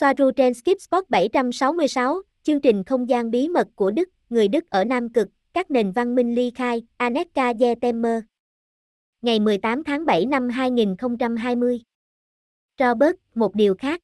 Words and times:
Soaru 0.00 0.30
trên 0.30 0.54
Skip 0.54 0.80
Spot 0.80 1.10
766, 1.10 2.22
chương 2.42 2.60
trình 2.60 2.84
không 2.84 3.08
gian 3.08 3.30
bí 3.30 3.48
mật 3.48 3.68
của 3.74 3.90
Đức, 3.90 4.08
người 4.30 4.48
Đức 4.48 4.70
ở 4.70 4.84
Nam 4.84 5.12
Cực, 5.12 5.28
các 5.52 5.70
nền 5.70 5.92
văn 5.92 6.14
minh 6.14 6.34
ly 6.34 6.50
khai, 6.54 6.82
Aneka 6.96 7.52
Jetemer. 7.52 8.22
Ngày 9.22 9.40
18 9.40 9.84
tháng 9.84 10.06
7 10.06 10.26
năm 10.26 10.48
2020. 10.48 11.80
Robert, 12.78 13.16
một 13.34 13.54
điều 13.54 13.74
khác. 13.74 14.00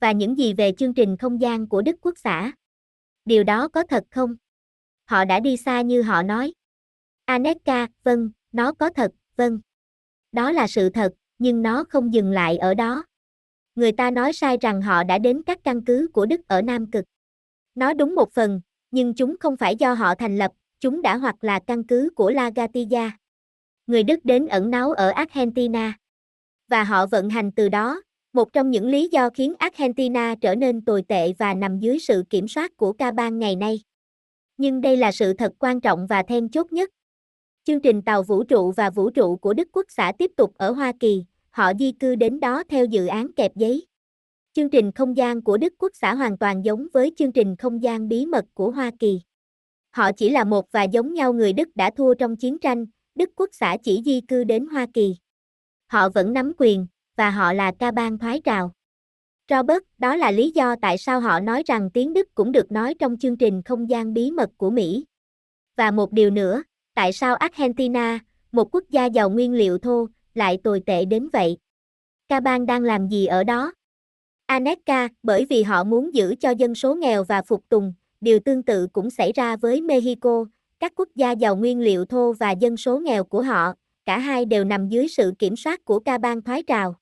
Và 0.00 0.12
những 0.12 0.38
gì 0.38 0.54
về 0.54 0.72
chương 0.72 0.94
trình 0.94 1.16
không 1.16 1.40
gian 1.40 1.68
của 1.68 1.82
Đức 1.82 1.96
Quốc 2.00 2.18
xã? 2.18 2.52
Điều 3.24 3.44
đó 3.44 3.68
có 3.68 3.82
thật 3.88 4.04
không? 4.10 4.36
Họ 5.04 5.24
đã 5.24 5.40
đi 5.40 5.56
xa 5.56 5.80
như 5.80 6.02
họ 6.02 6.22
nói. 6.22 6.52
Aneka, 7.24 7.86
vâng, 8.04 8.30
nó 8.52 8.72
có 8.72 8.90
thật, 8.90 9.12
vâng. 9.36 9.60
Đó 10.32 10.52
là 10.52 10.66
sự 10.66 10.90
thật, 10.90 11.12
nhưng 11.38 11.62
nó 11.62 11.84
không 11.84 12.14
dừng 12.14 12.30
lại 12.30 12.58
ở 12.58 12.74
đó. 12.74 13.04
Người 13.78 13.92
ta 13.92 14.10
nói 14.10 14.32
sai 14.32 14.56
rằng 14.60 14.82
họ 14.82 15.04
đã 15.04 15.18
đến 15.18 15.42
các 15.42 15.58
căn 15.64 15.84
cứ 15.84 16.08
của 16.12 16.26
Đức 16.26 16.48
ở 16.48 16.62
Nam 16.62 16.90
Cực. 16.90 17.04
Nó 17.74 17.92
đúng 17.92 18.14
một 18.14 18.32
phần, 18.32 18.60
nhưng 18.90 19.14
chúng 19.14 19.36
không 19.40 19.56
phải 19.56 19.76
do 19.76 19.94
họ 19.94 20.14
thành 20.14 20.38
lập, 20.38 20.52
chúng 20.80 21.02
đã 21.02 21.16
hoặc 21.16 21.44
là 21.44 21.60
căn 21.66 21.84
cứ 21.84 22.10
của 22.14 22.30
Lagatia. 22.30 23.10
Người 23.86 24.02
Đức 24.02 24.24
đến 24.24 24.46
ẩn 24.46 24.70
náu 24.70 24.92
ở 24.92 25.08
Argentina. 25.08 25.98
Và 26.68 26.84
họ 26.84 27.06
vận 27.06 27.30
hành 27.30 27.52
từ 27.52 27.68
đó, 27.68 28.02
một 28.32 28.52
trong 28.52 28.70
những 28.70 28.86
lý 28.86 29.08
do 29.08 29.30
khiến 29.30 29.54
Argentina 29.58 30.34
trở 30.40 30.54
nên 30.54 30.84
tồi 30.84 31.02
tệ 31.02 31.32
và 31.38 31.54
nằm 31.54 31.78
dưới 31.78 31.98
sự 31.98 32.24
kiểm 32.30 32.48
soát 32.48 32.76
của 32.76 32.92
ca 32.92 33.10
bang 33.10 33.38
ngày 33.38 33.56
nay. 33.56 33.80
Nhưng 34.56 34.80
đây 34.80 34.96
là 34.96 35.12
sự 35.12 35.32
thật 35.32 35.52
quan 35.58 35.80
trọng 35.80 36.06
và 36.06 36.22
then 36.22 36.48
chốt 36.48 36.72
nhất. 36.72 36.90
Chương 37.64 37.80
trình 37.80 38.02
tàu 38.02 38.22
vũ 38.22 38.44
trụ 38.44 38.72
và 38.72 38.90
vũ 38.90 39.10
trụ 39.10 39.36
của 39.36 39.54
Đức 39.54 39.68
Quốc 39.72 39.86
xã 39.88 40.12
tiếp 40.18 40.30
tục 40.36 40.52
ở 40.54 40.70
Hoa 40.70 40.92
Kỳ, 41.00 41.24
họ 41.58 41.72
di 41.78 41.92
cư 41.92 42.14
đến 42.14 42.40
đó 42.40 42.62
theo 42.68 42.84
dự 42.84 43.06
án 43.06 43.32
kẹp 43.32 43.56
giấy. 43.56 43.86
Chương 44.52 44.70
trình 44.70 44.92
không 44.92 45.16
gian 45.16 45.42
của 45.42 45.56
Đức 45.56 45.72
Quốc 45.78 45.92
xã 45.94 46.14
hoàn 46.14 46.38
toàn 46.38 46.64
giống 46.64 46.86
với 46.92 47.12
chương 47.16 47.32
trình 47.32 47.56
không 47.56 47.82
gian 47.82 48.08
bí 48.08 48.26
mật 48.26 48.44
của 48.54 48.70
Hoa 48.70 48.90
Kỳ. 48.98 49.20
Họ 49.90 50.12
chỉ 50.12 50.30
là 50.30 50.44
một 50.44 50.72
và 50.72 50.82
giống 50.82 51.14
nhau 51.14 51.32
người 51.32 51.52
Đức 51.52 51.68
đã 51.74 51.90
thua 51.90 52.14
trong 52.14 52.36
chiến 52.36 52.58
tranh, 52.58 52.86
Đức 53.14 53.30
Quốc 53.36 53.50
xã 53.52 53.76
chỉ 53.82 54.02
di 54.04 54.20
cư 54.20 54.44
đến 54.44 54.66
Hoa 54.66 54.86
Kỳ. 54.94 55.16
Họ 55.86 56.08
vẫn 56.08 56.32
nắm 56.32 56.52
quyền, 56.58 56.86
và 57.16 57.30
họ 57.30 57.52
là 57.52 57.72
ca 57.78 57.90
bang 57.90 58.18
thoái 58.18 58.40
trào. 58.40 58.72
Robert, 59.50 59.82
đó 59.98 60.16
là 60.16 60.30
lý 60.30 60.50
do 60.54 60.76
tại 60.82 60.98
sao 60.98 61.20
họ 61.20 61.40
nói 61.40 61.62
rằng 61.66 61.90
tiếng 61.90 62.12
Đức 62.12 62.34
cũng 62.34 62.52
được 62.52 62.72
nói 62.72 62.94
trong 62.94 63.18
chương 63.18 63.36
trình 63.36 63.62
không 63.62 63.90
gian 63.90 64.14
bí 64.14 64.30
mật 64.30 64.50
của 64.56 64.70
Mỹ. 64.70 65.06
Và 65.76 65.90
một 65.90 66.12
điều 66.12 66.30
nữa, 66.30 66.62
tại 66.94 67.12
sao 67.12 67.34
Argentina, 67.34 68.18
một 68.52 68.74
quốc 68.74 68.84
gia 68.90 69.06
giàu 69.06 69.30
nguyên 69.30 69.52
liệu 69.52 69.78
thô, 69.78 70.08
lại 70.34 70.58
tồi 70.64 70.82
tệ 70.86 71.04
đến 71.04 71.28
vậy? 71.32 71.56
Ca 72.28 72.40
bang 72.40 72.66
đang 72.66 72.82
làm 72.82 73.08
gì 73.08 73.26
ở 73.26 73.44
đó? 73.44 73.72
Aneka, 74.46 75.08
bởi 75.22 75.44
vì 75.44 75.62
họ 75.62 75.84
muốn 75.84 76.14
giữ 76.14 76.34
cho 76.40 76.50
dân 76.50 76.74
số 76.74 76.94
nghèo 76.94 77.24
và 77.24 77.42
phục 77.42 77.68
tùng, 77.68 77.94
điều 78.20 78.38
tương 78.38 78.62
tự 78.62 78.86
cũng 78.92 79.10
xảy 79.10 79.32
ra 79.32 79.56
với 79.56 79.80
Mexico, 79.80 80.44
các 80.80 80.92
quốc 80.96 81.08
gia 81.14 81.32
giàu 81.32 81.56
nguyên 81.56 81.80
liệu 81.80 82.04
thô 82.04 82.32
và 82.32 82.50
dân 82.50 82.76
số 82.76 82.98
nghèo 82.98 83.24
của 83.24 83.42
họ, 83.42 83.74
cả 84.06 84.18
hai 84.18 84.44
đều 84.44 84.64
nằm 84.64 84.88
dưới 84.88 85.08
sự 85.08 85.32
kiểm 85.38 85.56
soát 85.56 85.84
của 85.84 85.98
ca 85.98 86.18
bang 86.18 86.42
thoái 86.42 86.62
trào. 86.62 86.94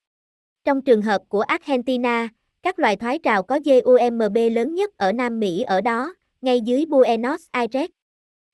Trong 0.64 0.82
trường 0.82 1.02
hợp 1.02 1.22
của 1.28 1.40
Argentina, 1.40 2.28
các 2.62 2.78
loài 2.78 2.96
thoái 2.96 3.18
trào 3.18 3.42
có 3.42 3.58
GUMB 3.64 4.38
lớn 4.52 4.74
nhất 4.74 4.96
ở 4.96 5.12
Nam 5.12 5.40
Mỹ 5.40 5.62
ở 5.62 5.80
đó, 5.80 6.14
ngay 6.40 6.60
dưới 6.60 6.86
Buenos 6.86 7.46
Aires. 7.50 7.90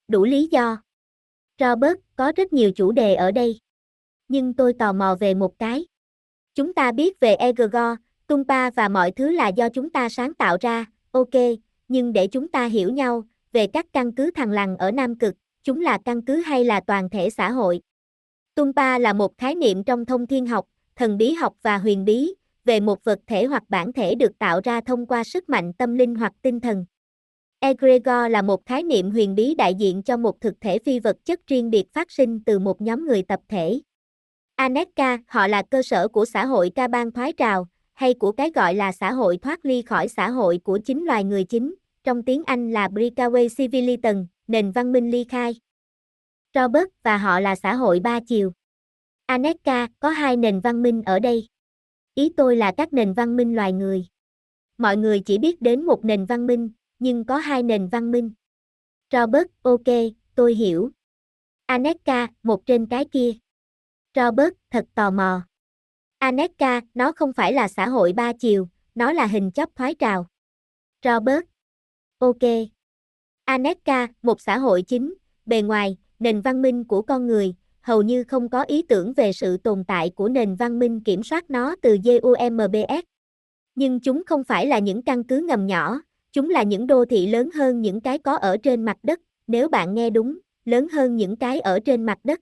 Đủ 0.08 0.24
lý 0.24 0.48
do. 0.50 0.82
Robert, 1.60 1.98
có 2.16 2.32
rất 2.36 2.52
nhiều 2.52 2.72
chủ 2.72 2.92
đề 2.92 3.14
ở 3.14 3.30
đây. 3.30 3.58
Nhưng 4.32 4.54
tôi 4.54 4.72
tò 4.72 4.92
mò 4.92 5.16
về 5.20 5.34
một 5.34 5.58
cái. 5.58 5.86
Chúng 6.54 6.74
ta 6.74 6.92
biết 6.92 7.20
về 7.20 7.34
Egregor, 7.34 7.98
Tumpa 8.26 8.70
và 8.70 8.88
mọi 8.88 9.10
thứ 9.10 9.30
là 9.30 9.48
do 9.48 9.68
chúng 9.68 9.90
ta 9.90 10.08
sáng 10.08 10.34
tạo 10.34 10.56
ra, 10.60 10.86
ok, 11.10 11.28
nhưng 11.88 12.12
để 12.12 12.26
chúng 12.26 12.48
ta 12.48 12.64
hiểu 12.64 12.90
nhau, 12.90 13.24
về 13.52 13.66
các 13.66 13.86
căn 13.92 14.12
cứ 14.12 14.30
thằng 14.34 14.50
lằn 14.50 14.76
ở 14.76 14.90
Nam 14.90 15.18
Cực, 15.18 15.34
chúng 15.64 15.80
là 15.80 15.98
căn 16.04 16.22
cứ 16.22 16.36
hay 16.36 16.64
là 16.64 16.80
toàn 16.86 17.10
thể 17.10 17.30
xã 17.30 17.50
hội. 17.50 17.80
Tumpa 18.54 18.98
là 18.98 19.12
một 19.12 19.38
khái 19.38 19.54
niệm 19.54 19.84
trong 19.84 20.04
thông 20.04 20.26
thiên 20.26 20.46
học, 20.46 20.66
thần 20.96 21.18
bí 21.18 21.32
học 21.32 21.54
và 21.62 21.78
huyền 21.78 22.04
bí, 22.04 22.34
về 22.64 22.80
một 22.80 23.04
vật 23.04 23.18
thể 23.26 23.44
hoặc 23.44 23.62
bản 23.68 23.92
thể 23.92 24.14
được 24.14 24.38
tạo 24.38 24.60
ra 24.64 24.80
thông 24.80 25.06
qua 25.06 25.24
sức 25.24 25.48
mạnh 25.48 25.72
tâm 25.72 25.94
linh 25.94 26.14
hoặc 26.14 26.32
tinh 26.42 26.60
thần. 26.60 26.84
Egregor 27.60 28.30
là 28.30 28.42
một 28.42 28.66
khái 28.66 28.82
niệm 28.82 29.10
huyền 29.10 29.34
bí 29.34 29.54
đại 29.54 29.74
diện 29.74 30.02
cho 30.02 30.16
một 30.16 30.40
thực 30.40 30.60
thể 30.60 30.78
phi 30.78 31.00
vật 31.00 31.16
chất 31.24 31.46
riêng 31.46 31.70
biệt 31.70 31.92
phát 31.92 32.10
sinh 32.10 32.44
từ 32.44 32.58
một 32.58 32.80
nhóm 32.80 33.06
người 33.06 33.22
tập 33.22 33.40
thể. 33.48 33.80
Aneka, 34.62 35.18
họ 35.26 35.46
là 35.46 35.62
cơ 35.62 35.82
sở 35.82 36.08
của 36.08 36.24
xã 36.24 36.46
hội 36.46 36.70
ca 36.74 36.88
bang 36.88 37.12
thoái 37.12 37.32
trào, 37.32 37.68
hay 37.92 38.14
của 38.14 38.32
cái 38.32 38.50
gọi 38.50 38.74
là 38.74 38.92
xã 38.92 39.12
hội 39.12 39.36
thoát 39.36 39.64
ly 39.64 39.82
khỏi 39.82 40.08
xã 40.08 40.30
hội 40.30 40.60
của 40.64 40.78
chính 40.84 41.04
loài 41.04 41.24
người 41.24 41.44
chính, 41.44 41.74
trong 42.04 42.22
tiếng 42.22 42.42
Anh 42.46 42.70
là 42.70 42.88
Breakaway 42.88 43.48
Civilization, 43.48 44.26
nền 44.46 44.72
văn 44.72 44.92
minh 44.92 45.10
ly 45.10 45.24
khai. 45.24 45.60
Robert 46.54 46.88
và 47.02 47.16
họ 47.18 47.40
là 47.40 47.54
xã 47.54 47.74
hội 47.74 48.00
ba 48.00 48.20
chiều. 48.20 48.52
Aneka, 49.26 49.88
có 50.00 50.10
hai 50.10 50.36
nền 50.36 50.60
văn 50.60 50.82
minh 50.82 51.02
ở 51.06 51.18
đây. 51.18 51.48
Ý 52.14 52.32
tôi 52.36 52.56
là 52.56 52.72
các 52.76 52.92
nền 52.92 53.12
văn 53.12 53.36
minh 53.36 53.54
loài 53.56 53.72
người. 53.72 54.06
Mọi 54.78 54.96
người 54.96 55.20
chỉ 55.20 55.38
biết 55.38 55.62
đến 55.62 55.84
một 55.84 56.04
nền 56.04 56.24
văn 56.24 56.46
minh, 56.46 56.70
nhưng 56.98 57.24
có 57.24 57.36
hai 57.36 57.62
nền 57.62 57.88
văn 57.88 58.10
minh. 58.10 58.30
Robert, 59.12 59.46
ok, 59.62 59.88
tôi 60.34 60.54
hiểu. 60.54 60.90
Aneka, 61.66 62.28
một 62.42 62.66
trên 62.66 62.86
cái 62.86 63.04
kia. 63.04 63.32
Robert, 64.16 64.54
thật 64.70 64.84
tò 64.94 65.10
mò. 65.10 65.42
Aneka, 66.18 66.80
nó 66.94 67.12
không 67.12 67.32
phải 67.32 67.52
là 67.52 67.68
xã 67.68 67.88
hội 67.88 68.12
ba 68.12 68.32
chiều, 68.32 68.68
nó 68.94 69.12
là 69.12 69.26
hình 69.26 69.50
chóp 69.50 69.70
thoái 69.76 69.94
trào. 69.94 70.26
Robert. 71.04 71.44
Ok. 72.18 72.42
Aneka, 73.44 74.08
một 74.22 74.40
xã 74.40 74.58
hội 74.58 74.82
chính, 74.82 75.14
bề 75.46 75.62
ngoài, 75.62 75.96
nền 76.18 76.40
văn 76.40 76.62
minh 76.62 76.84
của 76.84 77.02
con 77.02 77.26
người, 77.26 77.54
hầu 77.80 78.02
như 78.02 78.24
không 78.24 78.48
có 78.48 78.62
ý 78.62 78.82
tưởng 78.82 79.12
về 79.12 79.32
sự 79.32 79.56
tồn 79.56 79.84
tại 79.84 80.10
của 80.10 80.28
nền 80.28 80.54
văn 80.54 80.78
minh 80.78 81.00
kiểm 81.00 81.22
soát 81.22 81.50
nó 81.50 81.76
từ 81.82 81.96
GUMBS. 82.04 83.04
Nhưng 83.74 84.00
chúng 84.00 84.22
không 84.26 84.44
phải 84.44 84.66
là 84.66 84.78
những 84.78 85.02
căn 85.02 85.24
cứ 85.24 85.44
ngầm 85.48 85.66
nhỏ, 85.66 86.00
chúng 86.32 86.50
là 86.50 86.62
những 86.62 86.86
đô 86.86 87.04
thị 87.04 87.26
lớn 87.26 87.50
hơn 87.54 87.80
những 87.80 88.00
cái 88.00 88.18
có 88.18 88.36
ở 88.36 88.56
trên 88.56 88.84
mặt 88.84 88.96
đất, 89.02 89.20
nếu 89.46 89.68
bạn 89.68 89.94
nghe 89.94 90.10
đúng, 90.10 90.38
lớn 90.64 90.88
hơn 90.88 91.16
những 91.16 91.36
cái 91.36 91.60
ở 91.60 91.80
trên 91.80 92.04
mặt 92.04 92.18
đất. 92.24 92.40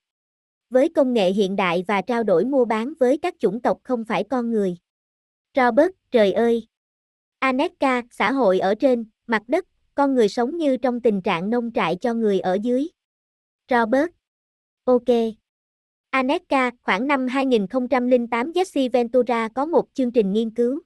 Với 0.71 0.89
công 0.89 1.13
nghệ 1.13 1.33
hiện 1.33 1.57
đại 1.57 1.85
và 1.89 2.03
trao 2.03 2.23
đổi 2.23 2.45
mua 2.45 2.65
bán 2.65 2.93
với 2.99 3.19
các 3.19 3.35
chủng 3.39 3.61
tộc 3.61 3.79
không 3.83 4.05
phải 4.05 4.25
con 4.25 4.51
người. 4.51 4.77
Robert, 5.55 5.91
trời 6.11 6.33
ơi! 6.33 6.67
Aneka, 7.39 8.03
xã 8.11 8.33
hội 8.33 8.59
ở 8.59 8.75
trên, 8.75 9.05
mặt 9.27 9.43
đất, 9.47 9.67
con 9.95 10.15
người 10.15 10.29
sống 10.29 10.57
như 10.57 10.77
trong 10.77 11.01
tình 11.01 11.23
trạng 11.23 11.51
nông 11.51 11.73
trại 11.73 11.97
cho 11.97 12.15
người 12.15 12.41
ở 12.41 12.59
dưới. 12.63 12.89
Robert. 13.71 14.11
Ok. 14.85 15.09
Aneka, 16.11 16.71
khoảng 16.83 17.07
năm 17.07 17.27
2008 17.27 18.53
Jesse 18.53 18.91
Ventura 18.91 19.49
có 19.49 19.67
một 19.67 19.85
chương 19.95 20.13
trình 20.13 20.33
nghiên 20.33 20.51
cứu. 20.51 20.83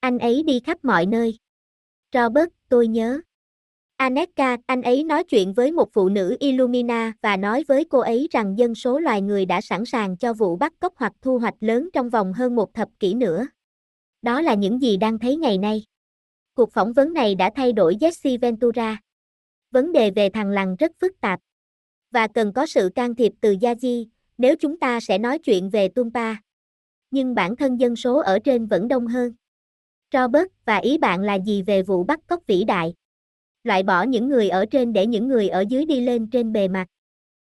Anh 0.00 0.18
ấy 0.18 0.42
đi 0.42 0.60
khắp 0.60 0.84
mọi 0.84 1.06
nơi. 1.06 1.38
Robert, 2.12 2.48
tôi 2.68 2.88
nhớ. 2.88 3.20
Aneka, 3.98 4.56
anh 4.66 4.82
ấy 4.82 5.04
nói 5.04 5.24
chuyện 5.24 5.52
với 5.52 5.72
một 5.72 5.92
phụ 5.92 6.08
nữ 6.08 6.36
Illumina 6.40 7.12
và 7.22 7.36
nói 7.36 7.64
với 7.68 7.84
cô 7.84 7.98
ấy 7.98 8.28
rằng 8.30 8.58
dân 8.58 8.74
số 8.74 8.98
loài 8.98 9.22
người 9.22 9.46
đã 9.46 9.60
sẵn 9.60 9.84
sàng 9.84 10.16
cho 10.16 10.32
vụ 10.32 10.56
bắt 10.56 10.72
cóc 10.80 10.92
hoặc 10.96 11.12
thu 11.22 11.38
hoạch 11.38 11.54
lớn 11.60 11.88
trong 11.92 12.10
vòng 12.10 12.32
hơn 12.32 12.56
một 12.56 12.74
thập 12.74 12.88
kỷ 13.00 13.14
nữa. 13.14 13.46
Đó 14.22 14.40
là 14.40 14.54
những 14.54 14.82
gì 14.82 14.96
đang 14.96 15.18
thấy 15.18 15.36
ngày 15.36 15.58
nay. 15.58 15.84
Cuộc 16.54 16.72
phỏng 16.72 16.92
vấn 16.92 17.12
này 17.12 17.34
đã 17.34 17.50
thay 17.56 17.72
đổi 17.72 17.96
Jesse 18.00 18.38
Ventura. 18.40 19.00
Vấn 19.70 19.92
đề 19.92 20.10
về 20.10 20.28
thằng 20.28 20.50
lằn 20.50 20.76
rất 20.76 20.92
phức 21.00 21.20
tạp. 21.20 21.40
Và 22.10 22.28
cần 22.28 22.52
có 22.52 22.66
sự 22.66 22.90
can 22.94 23.14
thiệp 23.14 23.32
từ 23.40 23.52
Yaji, 23.52 24.06
nếu 24.38 24.56
chúng 24.56 24.78
ta 24.78 25.00
sẽ 25.00 25.18
nói 25.18 25.38
chuyện 25.38 25.70
về 25.70 25.88
Tumpa. 25.88 26.34
Nhưng 27.10 27.34
bản 27.34 27.56
thân 27.56 27.80
dân 27.80 27.96
số 27.96 28.18
ở 28.18 28.38
trên 28.38 28.66
vẫn 28.66 28.88
đông 28.88 29.06
hơn. 29.06 29.32
Robert, 30.12 30.48
và 30.64 30.76
ý 30.76 30.98
bạn 30.98 31.20
là 31.20 31.34
gì 31.34 31.62
về 31.62 31.82
vụ 31.82 32.04
bắt 32.04 32.20
cóc 32.26 32.46
vĩ 32.46 32.64
đại? 32.64 32.94
Loại 33.68 33.82
bỏ 33.82 34.02
những 34.02 34.28
người 34.28 34.48
ở 34.48 34.66
trên 34.66 34.92
để 34.92 35.06
những 35.06 35.28
người 35.28 35.48
ở 35.48 35.64
dưới 35.68 35.84
đi 35.84 36.00
lên 36.00 36.26
trên 36.26 36.52
bề 36.52 36.68
mặt. 36.68 36.86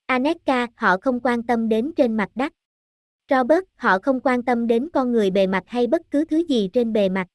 Aneka, 0.06 0.66
họ 0.76 0.96
không 1.00 1.20
quan 1.20 1.42
tâm 1.42 1.68
đến 1.68 1.92
trên 1.96 2.16
mặt 2.16 2.28
đất. 2.34 2.52
Robert, 3.30 3.64
họ 3.76 3.98
không 3.98 4.20
quan 4.20 4.42
tâm 4.42 4.66
đến 4.66 4.88
con 4.92 5.12
người 5.12 5.30
bề 5.30 5.46
mặt 5.46 5.62
hay 5.66 5.86
bất 5.86 6.02
cứ 6.10 6.24
thứ 6.24 6.36
gì 6.48 6.70
trên 6.72 6.92
bề 6.92 7.08
mặt. 7.08 7.26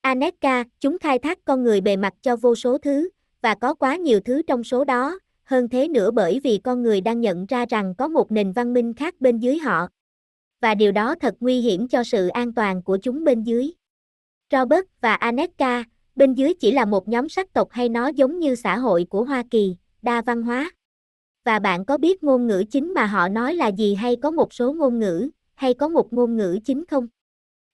Aneka, 0.00 0.64
chúng 0.80 0.98
khai 0.98 1.18
thác 1.18 1.38
con 1.44 1.62
người 1.64 1.80
bề 1.80 1.96
mặt 1.96 2.14
cho 2.22 2.36
vô 2.36 2.54
số 2.54 2.78
thứ, 2.78 3.08
và 3.42 3.54
có 3.54 3.74
quá 3.74 3.96
nhiều 3.96 4.20
thứ 4.20 4.42
trong 4.42 4.64
số 4.64 4.84
đó, 4.84 5.18
hơn 5.44 5.68
thế 5.68 5.88
nữa 5.88 6.10
bởi 6.10 6.40
vì 6.44 6.58
con 6.64 6.82
người 6.82 7.00
đang 7.00 7.20
nhận 7.20 7.46
ra 7.46 7.66
rằng 7.66 7.94
có 7.98 8.08
một 8.08 8.32
nền 8.32 8.52
văn 8.52 8.74
minh 8.74 8.94
khác 8.94 9.20
bên 9.20 9.38
dưới 9.38 9.58
họ. 9.58 9.88
Và 10.60 10.74
điều 10.74 10.92
đó 10.92 11.14
thật 11.20 11.34
nguy 11.40 11.60
hiểm 11.60 11.88
cho 11.88 12.04
sự 12.04 12.28
an 12.28 12.54
toàn 12.54 12.82
của 12.82 12.98
chúng 13.02 13.24
bên 13.24 13.42
dưới. 13.42 13.72
Robert 14.52 14.84
và 15.00 15.14
Aneka, 15.14 15.84
bên 16.16 16.34
dưới 16.34 16.54
chỉ 16.54 16.72
là 16.72 16.84
một 16.84 17.08
nhóm 17.08 17.28
sắc 17.28 17.52
tộc 17.52 17.68
hay 17.70 17.88
nó 17.88 18.08
giống 18.08 18.38
như 18.38 18.54
xã 18.54 18.78
hội 18.78 19.06
của 19.10 19.24
Hoa 19.24 19.42
Kỳ, 19.50 19.76
đa 20.02 20.22
văn 20.22 20.42
hóa. 20.42 20.70
Và 21.44 21.58
bạn 21.58 21.84
có 21.84 21.98
biết 21.98 22.22
ngôn 22.22 22.46
ngữ 22.46 22.64
chính 22.70 22.94
mà 22.94 23.06
họ 23.06 23.28
nói 23.28 23.54
là 23.54 23.68
gì 23.68 23.94
hay 23.94 24.16
có 24.16 24.30
một 24.30 24.54
số 24.54 24.72
ngôn 24.72 24.98
ngữ, 24.98 25.30
hay 25.54 25.74
có 25.74 25.88
một 25.88 26.12
ngôn 26.12 26.36
ngữ 26.36 26.58
chính 26.64 26.86
không? 26.86 27.08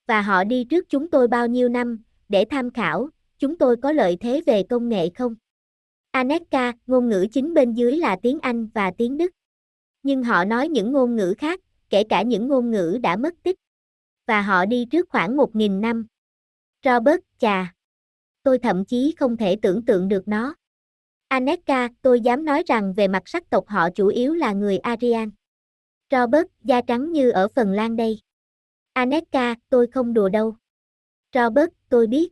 Và 0.06 0.22
họ 0.22 0.44
đi 0.44 0.64
trước 0.64 0.88
chúng 0.88 1.10
tôi 1.10 1.28
bao 1.28 1.46
nhiêu 1.46 1.68
năm, 1.68 2.02
để 2.28 2.44
tham 2.50 2.70
khảo, 2.70 3.08
chúng 3.38 3.58
tôi 3.58 3.76
có 3.76 3.92
lợi 3.92 4.16
thế 4.20 4.42
về 4.46 4.62
công 4.62 4.88
nghệ 4.88 5.08
không? 5.14 5.34
Aneka, 6.10 6.72
ngôn 6.86 7.08
ngữ 7.08 7.26
chính 7.32 7.54
bên 7.54 7.72
dưới 7.72 7.96
là 7.96 8.16
tiếng 8.22 8.38
Anh 8.42 8.66
và 8.66 8.90
tiếng 8.98 9.16
Đức. 9.16 9.32
Nhưng 10.02 10.22
họ 10.22 10.44
nói 10.44 10.68
những 10.68 10.92
ngôn 10.92 11.16
ngữ 11.16 11.34
khác, 11.38 11.60
kể 11.90 12.04
cả 12.04 12.22
những 12.22 12.48
ngôn 12.48 12.70
ngữ 12.70 12.98
đã 13.02 13.16
mất 13.16 13.34
tích. 13.42 13.56
Và 14.26 14.42
họ 14.42 14.66
đi 14.66 14.84
trước 14.84 15.08
khoảng 15.08 15.36
1.000 15.36 15.80
năm. 15.80 16.06
Robert, 16.84 17.20
chà. 17.38 17.74
Tôi 18.42 18.58
thậm 18.58 18.84
chí 18.84 19.14
không 19.18 19.36
thể 19.36 19.56
tưởng 19.62 19.84
tượng 19.84 20.08
được 20.08 20.28
nó. 20.28 20.54
Aneka, 21.28 21.88
tôi 22.02 22.20
dám 22.20 22.44
nói 22.44 22.62
rằng 22.66 22.92
về 22.96 23.08
mặt 23.08 23.22
sắc 23.26 23.50
tộc 23.50 23.64
họ 23.68 23.90
chủ 23.90 24.06
yếu 24.06 24.34
là 24.34 24.52
người 24.52 24.78
Aryan. 24.78 25.30
Robert, 26.10 26.46
da 26.62 26.80
trắng 26.80 27.12
như 27.12 27.30
ở 27.30 27.48
Phần 27.54 27.72
Lan 27.72 27.96
đây. 27.96 28.20
Aneka, 28.92 29.54
tôi 29.68 29.86
không 29.86 30.14
đùa 30.14 30.28
đâu. 30.28 30.56
Robert, 31.34 31.70
tôi 31.88 32.06
biết. 32.06 32.28